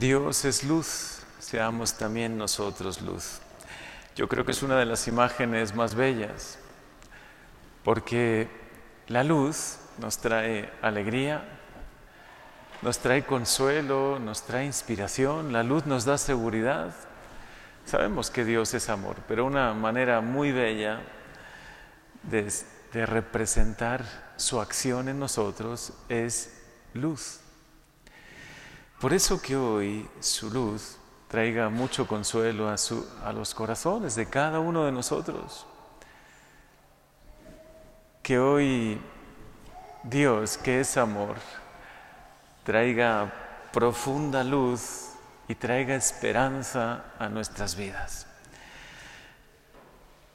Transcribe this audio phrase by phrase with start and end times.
[0.00, 3.40] Dios es luz, seamos también nosotros luz.
[4.16, 6.58] Yo creo que es una de las imágenes más bellas,
[7.84, 8.48] porque
[9.08, 11.44] la luz nos trae alegría,
[12.80, 16.94] nos trae consuelo, nos trae inspiración, la luz nos da seguridad.
[17.84, 21.02] Sabemos que Dios es amor, pero una manera muy bella
[22.22, 22.50] de,
[22.94, 26.58] de representar su acción en nosotros es
[26.94, 27.40] luz.
[29.00, 34.84] Por eso que hoy su luz traiga mucho consuelo a, los corazones de cada uno
[34.84, 35.66] de nosotros.
[38.22, 39.00] Que hoy
[40.02, 41.36] Dios, que es amor,
[42.62, 43.32] traiga
[43.72, 45.12] profunda luz
[45.48, 48.26] y traiga esperanza a nuestras vidas.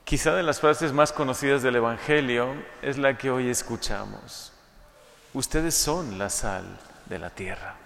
[0.05, 4.53] Quizá de las frases más conocidas del Evangelio es la que hoy escuchamos.
[5.35, 6.65] Ustedes son la sal
[7.05, 7.84] de la tierra.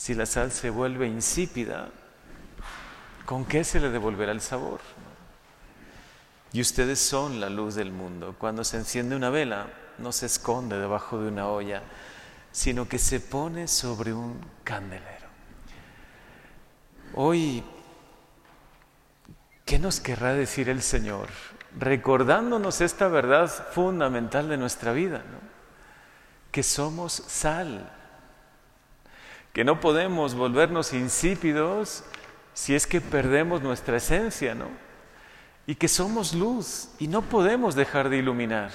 [0.00, 1.90] Si la sal se vuelve insípida,
[3.26, 4.80] ¿con qué se le devolverá el sabor?
[6.54, 8.34] Y ustedes son la luz del mundo.
[8.38, 9.66] Cuando se enciende una vela,
[9.98, 11.82] no se esconde debajo de una olla,
[12.50, 15.28] sino que se pone sobre un candelero.
[17.14, 17.62] Hoy
[19.66, 21.28] ¿Qué nos querrá decir el Señor?
[21.78, 25.22] Recordándonos esta verdad fundamental de nuestra vida,
[26.50, 27.99] que somos sal,
[29.52, 32.04] que no podemos volvernos insípidos
[32.54, 34.68] si es que perdemos nuestra esencia, ¿no?
[35.66, 38.70] Y que somos luz y no podemos dejar de iluminar.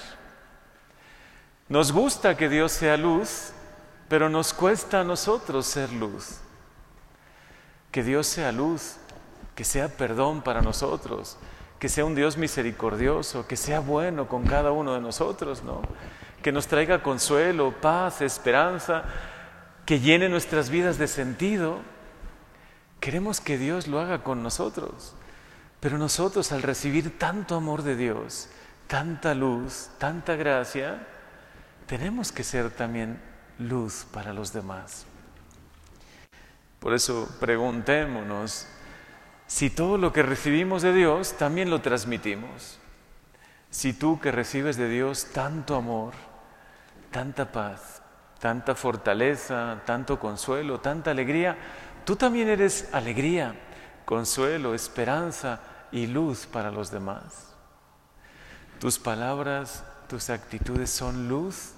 [1.68, 3.52] Nos gusta que Dios sea luz,
[4.08, 6.38] pero nos cuesta a nosotros ser luz.
[7.90, 8.96] Que Dios sea luz,
[9.54, 11.38] que sea perdón para nosotros,
[11.78, 15.82] que sea un Dios misericordioso, que sea bueno con cada uno de nosotros, ¿no?
[16.42, 19.04] Que nos traiga consuelo, paz, esperanza,
[19.86, 21.80] que llene nuestras vidas de sentido.
[23.00, 25.14] Queremos que Dios lo haga con nosotros,
[25.80, 28.48] pero nosotros al recibir tanto amor de Dios,
[28.88, 31.06] tanta luz, tanta gracia,
[31.86, 33.20] tenemos que ser también
[33.58, 35.06] luz para los demás.
[36.80, 38.66] Por eso preguntémonos,
[39.46, 42.78] si todo lo que recibimos de Dios también lo transmitimos.
[43.70, 46.14] Si tú que recibes de Dios tanto amor,
[47.10, 47.95] tanta paz,
[48.40, 51.56] tanta fortaleza, tanto consuelo, tanta alegría,
[52.04, 53.54] tú también eres alegría,
[54.04, 55.60] consuelo, esperanza
[55.90, 57.54] y luz para los demás.
[58.78, 61.72] Tus palabras, tus actitudes son luz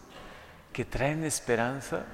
[0.73, 2.05] que traen esperanza,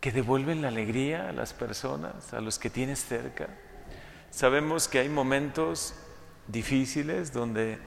[0.00, 3.48] que devuelven la alegría a las personas, a los que tienes cerca.
[4.30, 5.94] Sabemos que hay momentos
[6.46, 7.78] difíciles donde,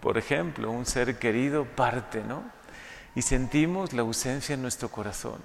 [0.00, 2.42] por ejemplo, un ser querido parte, ¿no?
[3.14, 5.40] Y sentimos la ausencia en nuestro corazón.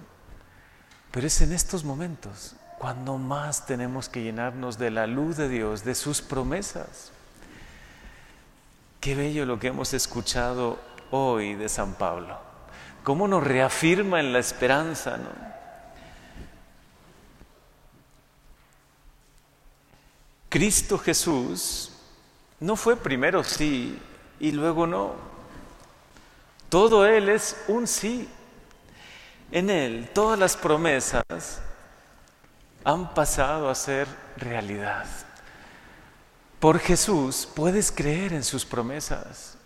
[1.12, 5.84] Pero es en estos momentos cuando más tenemos que llenarnos de la luz de Dios,
[5.84, 7.12] de sus promesas.
[9.02, 10.80] Qué bello lo que hemos escuchado
[11.12, 12.38] hoy de San Pablo.
[13.04, 15.58] Cómo nos reafirma en la esperanza, ¿no?
[20.50, 21.92] Cristo Jesús
[22.60, 24.00] no fue primero sí
[24.40, 25.37] y luego no.
[26.70, 28.30] Todo Él es un sí.
[29.52, 31.62] En Él todas las promesas
[32.84, 34.08] han pasado a ser
[34.38, 35.06] realidad.
[36.60, 39.58] Por Jesús puedes creer en sus promesas.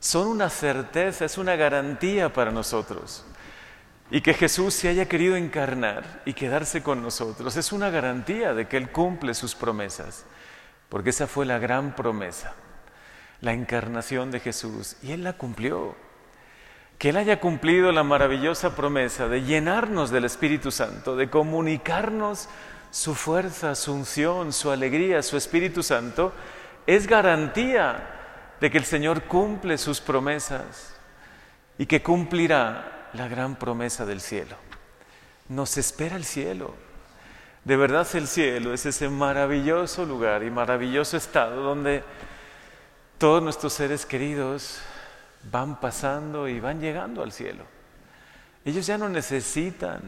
[0.00, 3.24] Son una certeza, es una garantía para nosotros.
[4.10, 8.66] Y que Jesús se haya querido encarnar y quedarse con nosotros es una garantía de
[8.66, 10.24] que Él cumple sus promesas,
[10.88, 12.54] porque esa fue la gran promesa,
[13.42, 15.94] la encarnación de Jesús, y Él la cumplió.
[16.98, 22.48] Que Él haya cumplido la maravillosa promesa de llenarnos del Espíritu Santo, de comunicarnos
[22.90, 26.32] su fuerza, su unción, su alegría, su Espíritu Santo,
[26.86, 28.16] es garantía
[28.60, 30.94] de que el Señor cumple sus promesas
[31.78, 34.56] y que cumplirá la gran promesa del cielo.
[35.48, 36.74] Nos espera el cielo.
[37.64, 42.02] De verdad el cielo es ese maravilloso lugar y maravilloso estado donde
[43.18, 44.80] todos nuestros seres queridos
[45.50, 47.64] van pasando y van llegando al cielo.
[48.64, 50.02] Ellos ya no necesitan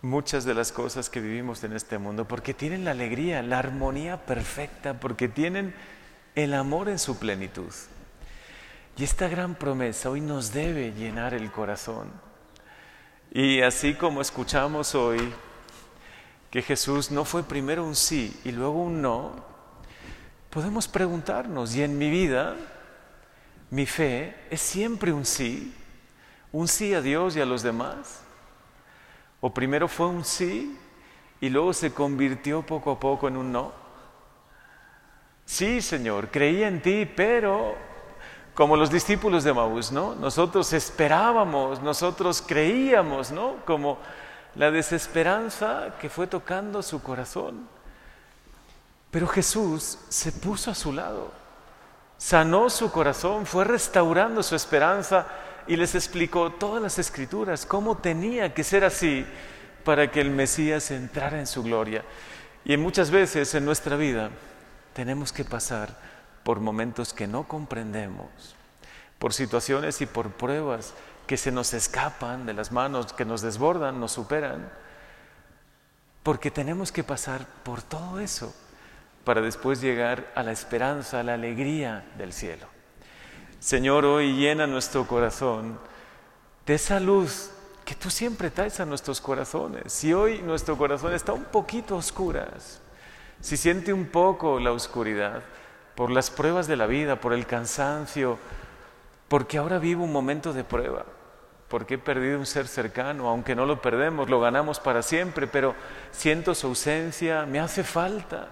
[0.00, 4.24] muchas de las cosas que vivimos en este mundo porque tienen la alegría, la armonía
[4.24, 5.74] perfecta, porque tienen
[6.34, 7.72] el amor en su plenitud.
[8.96, 12.10] Y esta gran promesa hoy nos debe llenar el corazón.
[13.30, 15.32] Y así como escuchamos hoy
[16.50, 19.32] que Jesús no fue primero un sí y luego un no,
[20.50, 22.56] podemos preguntarnos, ¿y en mi vida
[23.72, 25.74] mi fe es siempre un sí?
[26.52, 28.20] ¿Un sí a Dios y a los demás?
[29.40, 30.78] ¿O primero fue un sí
[31.40, 33.72] y luego se convirtió poco a poco en un no?
[35.46, 37.74] Sí, Señor, creí en ti, pero
[38.52, 40.14] como los discípulos de Maús, ¿no?
[40.16, 43.64] Nosotros esperábamos, nosotros creíamos, ¿no?
[43.64, 43.96] Como
[44.54, 47.66] la desesperanza que fue tocando su corazón.
[49.10, 51.32] Pero Jesús se puso a su lado,
[52.22, 55.26] sanó su corazón, fue restaurando su esperanza
[55.66, 59.26] y les explicó todas las escrituras, cómo tenía que ser así
[59.84, 62.04] para que el Mesías entrara en su gloria.
[62.64, 64.30] Y muchas veces en nuestra vida
[64.92, 65.98] tenemos que pasar
[66.44, 68.28] por momentos que no comprendemos,
[69.18, 70.94] por situaciones y por pruebas
[71.26, 74.70] que se nos escapan de las manos, que nos desbordan, nos superan,
[76.22, 78.54] porque tenemos que pasar por todo eso
[79.24, 82.66] para después llegar a la esperanza, a la alegría del cielo.
[83.60, 85.78] Señor, hoy llena nuestro corazón
[86.66, 87.50] de esa luz
[87.84, 89.92] que tú siempre traes a nuestros corazones.
[89.92, 92.80] Si hoy nuestro corazón está un poquito oscuras,
[93.40, 95.42] si siente un poco la oscuridad
[95.94, 98.38] por las pruebas de la vida, por el cansancio,
[99.28, 101.04] porque ahora vivo un momento de prueba,
[101.68, 105.74] porque he perdido un ser cercano, aunque no lo perdemos, lo ganamos para siempre, pero
[106.10, 108.48] siento su ausencia, me hace falta.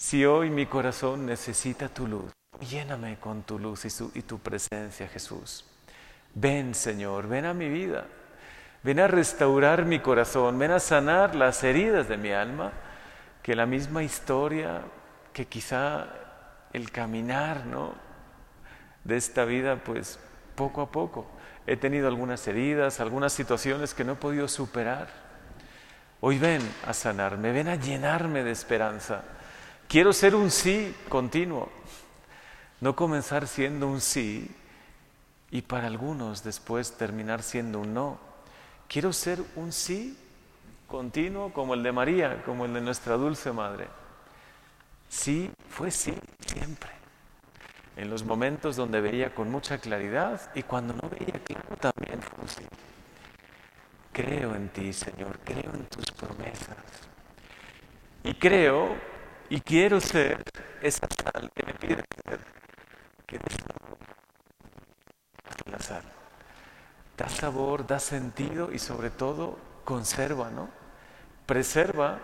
[0.00, 5.06] Si hoy mi corazón necesita tu luz, lléname con tu luz y, y tu presencia,
[5.08, 5.66] Jesús.
[6.32, 8.06] Ven, Señor, ven a mi vida,
[8.82, 12.72] ven a restaurar mi corazón, ven a sanar las heridas de mi alma,
[13.42, 14.80] que la misma historia,
[15.34, 16.06] que quizá
[16.72, 17.92] el caminar, ¿no?
[19.04, 20.18] de esta vida, pues
[20.54, 21.26] poco a poco.
[21.66, 25.08] He tenido algunas heridas, algunas situaciones que no he podido superar.
[26.22, 29.24] Hoy ven a sanarme, ven a llenarme de esperanza.
[29.90, 31.68] Quiero ser un sí continuo,
[32.80, 34.48] no comenzar siendo un sí
[35.50, 38.20] y para algunos después terminar siendo un no.
[38.86, 40.16] Quiero ser un sí
[40.86, 43.88] continuo como el de María, como el de nuestra dulce madre.
[45.08, 46.14] Sí fue sí
[46.46, 46.90] siempre
[47.96, 52.44] en los momentos donde veía con mucha claridad y cuando no veía claro también fue
[52.44, 52.64] así.
[54.12, 56.76] Creo en ti, Señor, creo en tus promesas.
[58.22, 59.09] Y creo
[59.50, 60.42] y quiero ser
[60.80, 62.40] esa sal que me pide ser,
[63.26, 63.98] que da sabor
[65.70, 66.02] la sal.
[67.18, 70.70] Da sabor, da sentido y sobre todo conserva, ¿no?
[71.46, 72.20] Preserva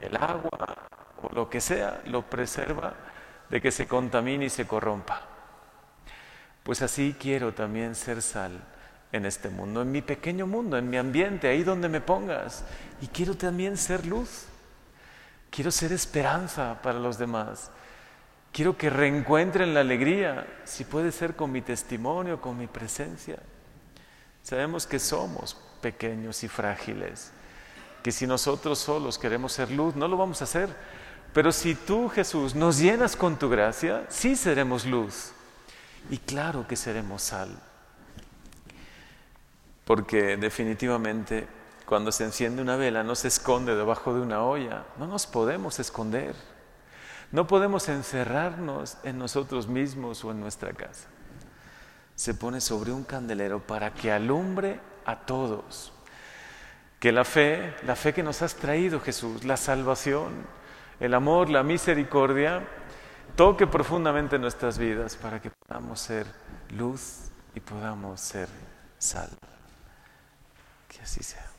[0.00, 0.76] el agua
[1.22, 2.94] o lo que sea, lo preserva
[3.48, 5.22] de que se contamine y se corrompa.
[6.62, 8.60] Pues así quiero también ser sal
[9.10, 12.64] en este mundo, en mi pequeño mundo, en mi ambiente, ahí donde me pongas.
[13.00, 14.46] Y quiero también ser luz.
[15.52, 17.70] Quiero ser esperanza para los demás.
[18.50, 23.38] Quiero que reencuentren la alegría, si puede ser con mi testimonio, con mi presencia.
[24.42, 27.30] Sabemos que somos pequeños y frágiles,
[28.02, 30.68] que si nosotros solos queremos ser luz, no lo vamos a hacer
[31.32, 35.32] pero si tú, Jesús, nos llenas con tu gracia, sí seremos luz.
[36.10, 37.58] Y claro que seremos sal.
[39.84, 41.46] Porque definitivamente
[41.86, 44.84] cuando se enciende una vela no se esconde debajo de una olla.
[44.98, 46.34] No nos podemos esconder.
[47.30, 51.08] No podemos encerrarnos en nosotros mismos o en nuestra casa.
[52.14, 55.92] Se pone sobre un candelero para que alumbre a todos.
[57.00, 60.46] Que la fe, la fe que nos has traído Jesús, la salvación,
[61.00, 62.62] el amor, la misericordia,
[63.34, 66.26] toque profundamente nuestras vidas para que podamos ser
[66.76, 68.48] luz y podamos ser
[68.98, 69.30] sal.
[70.86, 71.51] Que así sea.